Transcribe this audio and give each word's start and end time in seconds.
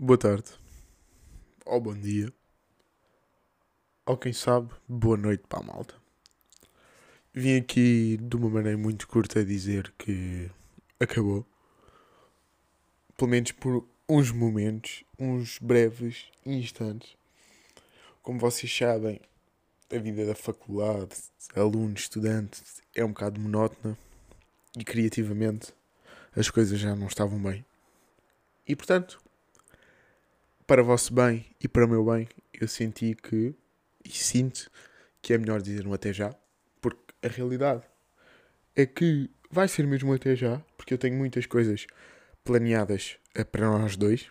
boa 0.00 0.16
tarde, 0.16 0.48
ou 1.66 1.80
bom 1.80 1.92
dia, 1.92 2.32
ou 4.06 4.16
quem 4.16 4.32
sabe, 4.32 4.72
boa 4.88 5.16
noite 5.16 5.42
para 5.48 5.58
a 5.58 5.62
malta. 5.62 5.94
Vim 7.34 7.56
aqui 7.56 8.16
de 8.16 8.36
uma 8.36 8.48
maneira 8.48 8.78
muito 8.78 9.08
curta 9.08 9.44
dizer 9.44 9.92
que 9.98 10.48
acabou. 11.00 11.44
Pelo 13.16 13.30
menos 13.32 13.50
por 13.50 13.88
uns 14.08 14.30
momentos, 14.30 15.02
uns 15.18 15.58
breves 15.58 16.30
instantes. 16.46 17.16
Como 18.22 18.38
vocês 18.38 18.72
sabem, 18.72 19.20
a 19.92 19.98
vida 19.98 20.24
da 20.24 20.34
faculdade, 20.36 21.16
aluno, 21.56 21.94
estudante, 21.94 22.62
é 22.94 23.04
um 23.04 23.08
bocado 23.08 23.40
monótona 23.40 23.98
e 24.78 24.84
criativamente 24.84 25.74
as 26.36 26.48
coisas 26.48 26.78
já 26.78 26.94
não 26.94 27.08
estavam 27.08 27.42
bem. 27.42 27.64
E 28.64 28.76
portanto, 28.76 29.18
para 30.68 30.82
vosso 30.82 31.14
bem 31.14 31.46
e 31.58 31.66
para 31.66 31.86
o 31.86 31.88
meu 31.88 32.04
bem, 32.04 32.28
eu 32.52 32.68
senti 32.68 33.14
que, 33.14 33.54
e 34.04 34.10
sinto, 34.10 34.70
que 35.22 35.32
é 35.32 35.38
melhor 35.38 35.62
dizer 35.62 35.86
um 35.86 35.94
até 35.94 36.12
já, 36.12 36.36
porque 36.78 37.14
a 37.22 37.28
realidade 37.28 37.82
é 38.76 38.84
que 38.84 39.30
vai 39.50 39.66
ser 39.66 39.86
mesmo 39.86 40.12
até 40.12 40.36
já, 40.36 40.58
porque 40.76 40.92
eu 40.92 40.98
tenho 40.98 41.16
muitas 41.16 41.46
coisas 41.46 41.86
planeadas 42.44 43.16
eh, 43.34 43.44
para 43.44 43.66
nós 43.66 43.96
dois, 43.96 44.30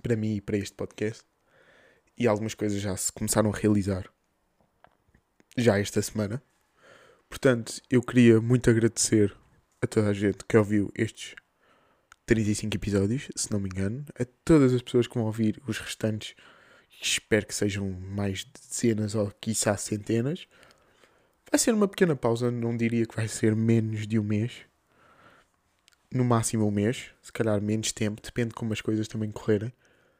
para 0.00 0.14
mim 0.14 0.36
e 0.36 0.40
para 0.40 0.58
este 0.58 0.76
podcast, 0.76 1.24
e 2.16 2.28
algumas 2.28 2.54
coisas 2.54 2.80
já 2.80 2.96
se 2.96 3.10
começaram 3.10 3.50
a 3.50 3.56
realizar 3.56 4.08
já 5.56 5.76
esta 5.76 6.00
semana. 6.00 6.40
Portanto, 7.28 7.82
eu 7.90 8.00
queria 8.00 8.40
muito 8.40 8.70
agradecer 8.70 9.36
a 9.82 9.88
toda 9.88 10.08
a 10.08 10.12
gente 10.12 10.44
que 10.48 10.56
ouviu 10.56 10.88
estes 10.94 11.34
35 12.26 12.76
episódios, 12.76 13.28
se 13.36 13.50
não 13.52 13.60
me 13.60 13.68
engano, 13.68 14.04
a 14.18 14.24
todas 14.44 14.74
as 14.74 14.82
pessoas 14.82 15.06
que 15.06 15.14
vão 15.14 15.24
ouvir 15.24 15.62
os 15.66 15.78
restantes, 15.78 16.34
espero 17.00 17.46
que 17.46 17.54
sejam 17.54 17.88
mais 17.88 18.44
dezenas 18.44 19.14
ou 19.14 19.30
quiçá 19.40 19.76
centenas. 19.76 20.48
Vai 21.50 21.58
ser 21.60 21.72
uma 21.72 21.86
pequena 21.86 22.16
pausa, 22.16 22.50
não 22.50 22.76
diria 22.76 23.06
que 23.06 23.14
vai 23.14 23.28
ser 23.28 23.54
menos 23.54 24.08
de 24.08 24.18
um 24.18 24.24
mês. 24.24 24.52
No 26.12 26.24
máximo 26.24 26.66
um 26.66 26.70
mês, 26.70 27.10
se 27.22 27.32
calhar 27.32 27.62
menos 27.62 27.92
tempo, 27.92 28.20
depende 28.20 28.48
de 28.48 28.54
como 28.56 28.72
as 28.72 28.80
coisas 28.80 29.06
também 29.06 29.30
correrem. 29.30 29.72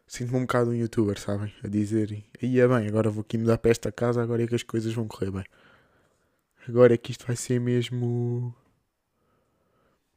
Sinto-me 0.07 0.39
um 0.39 0.43
bocado 0.43 0.71
um 0.71 0.75
youtuber, 0.75 1.19
sabem? 1.19 1.53
A 1.65 1.67
dizer, 1.67 2.23
aí 2.41 2.61
é 2.61 2.69
bem, 2.69 2.87
agora 2.87 3.11
vou 3.11 3.23
aqui 3.23 3.37
mudar 3.37 3.59
para 3.59 3.73
esta 3.73 3.91
casa, 3.91 4.23
agora 4.23 4.45
é 4.45 4.47
que 4.47 4.55
as 4.55 4.63
coisas 4.63 4.93
vão 4.93 5.09
correr 5.09 5.33
bem. 5.33 5.45
Agora 6.69 6.95
é 6.95 6.97
que 6.97 7.11
isto 7.11 7.27
vai 7.27 7.35
ser 7.35 7.61
mesmo 7.61 8.55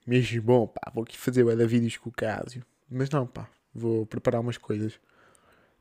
mesmo 0.09 0.41
bom, 0.41 0.67
pá, 0.67 0.91
vou 0.91 1.03
aqui 1.03 1.15
fazer 1.15 1.45
da 1.55 1.67
vídeos 1.67 1.97
com 1.97 2.09
o 2.09 2.11
Cásio. 2.11 2.65
Mas 2.89 3.11
não, 3.11 3.27
pá, 3.27 3.47
vou 3.73 4.07
preparar 4.07 4.41
umas 4.41 4.57
coisas. 4.57 4.99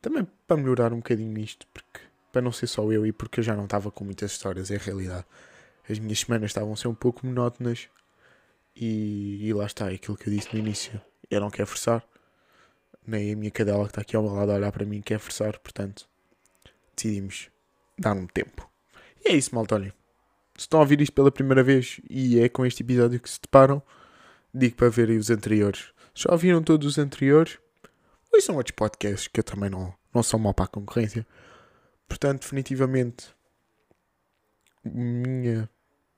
Também 0.02 0.26
para 0.46 0.58
melhorar 0.58 0.92
um 0.92 0.98
bocadinho 0.98 1.36
isto, 1.38 1.66
porque 1.72 2.00
para 2.30 2.42
não 2.42 2.52
ser 2.52 2.66
só 2.66 2.92
eu 2.92 3.06
e 3.06 3.12
porque 3.12 3.40
eu 3.40 3.44
já 3.44 3.56
não 3.56 3.64
estava 3.64 3.90
com 3.90 4.04
muitas 4.04 4.32
histórias, 4.32 4.70
é 4.70 4.76
a 4.76 4.78
realidade. 4.78 5.24
As 5.88 5.98
minhas 5.98 6.20
semanas 6.20 6.50
estavam 6.50 6.74
a 6.74 6.76
ser 6.76 6.88
um 6.88 6.94
pouco 6.94 7.26
monótonas 7.26 7.88
e, 8.76 9.48
e 9.48 9.52
lá 9.54 9.64
está, 9.64 9.88
aquilo 9.88 10.16
que 10.16 10.28
eu 10.28 10.32
disse 10.32 10.52
no 10.52 10.58
início. 10.58 11.00
Eu 11.30 11.40
não 11.40 11.50
quero 11.50 11.66
forçar, 11.66 12.04
nem 13.06 13.32
a 13.32 13.36
minha 13.36 13.50
cadela 13.50 13.84
que 13.84 13.92
está 13.92 14.02
aqui 14.02 14.14
ao 14.14 14.22
meu 14.22 14.34
lado 14.34 14.52
a 14.52 14.56
olhar 14.56 14.70
para 14.70 14.84
mim 14.84 15.00
quer 15.00 15.18
forçar, 15.18 15.58
portanto 15.58 16.06
decidimos 16.94 17.48
dar 17.98 18.12
um 18.12 18.26
tempo. 18.26 18.70
E 19.24 19.30
é 19.30 19.32
isso, 19.34 19.54
malta, 19.54 19.74
olhem. 19.74 19.92
Se 20.54 20.62
estão 20.64 20.80
a 20.80 20.82
ouvir 20.82 21.00
isto 21.00 21.14
pela 21.14 21.32
primeira 21.32 21.62
vez 21.62 21.98
e 22.10 22.38
é 22.38 22.48
com 22.48 22.66
este 22.66 22.82
episódio 22.82 23.18
que 23.18 23.30
se 23.30 23.40
deparam, 23.40 23.82
digo 24.58 24.76
para 24.76 24.88
verem 24.88 25.16
os 25.18 25.30
anteriores. 25.30 25.92
Já 26.14 26.32
ouviram 26.32 26.62
todos 26.62 26.86
os 26.86 26.98
anteriores? 26.98 27.58
Ou 28.32 28.40
são 28.40 28.56
outros 28.56 28.74
podcasts 28.74 29.28
que 29.28 29.40
eu 29.40 29.44
também 29.44 29.70
não, 29.70 29.94
não 30.14 30.22
sou 30.22 30.38
mal 30.38 30.52
para 30.52 30.66
a 30.66 30.68
concorrência. 30.68 31.26
Portanto, 32.08 32.42
definitivamente, 32.42 33.34
minha 34.84 35.68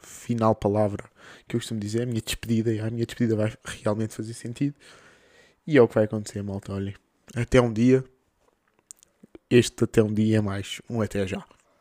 final 0.03 0.55
palavra 0.55 1.05
que 1.47 1.57
eu 1.57 1.61
costumo 1.61 1.81
dizer, 1.81 2.03
a 2.03 2.07
minha 2.07 2.21
despedida, 2.21 2.73
e 2.73 2.81
a 2.81 2.91
minha 2.91 3.05
despedida 3.05 3.37
vai 3.37 3.53
realmente 3.83 4.15
fazer 4.15 4.35
sentido. 4.35 4.75
E 5.67 5.77
é 5.77 5.83
o 5.83 5.89
que 5.89 5.95
vai 5.95 6.05
acontecer, 6.05 6.43
malta. 6.43 6.73
Olhem, 6.73 6.95
até 7.35 7.61
um 7.61 7.73
dia. 7.73 8.05
Este 9.49 9.85
até 9.85 10.03
um 10.03 10.13
dia 10.13 10.39
é 10.39 10.41
mais 10.41 10.81
um 10.89 11.03
até 11.03 11.27
já. 11.27 11.45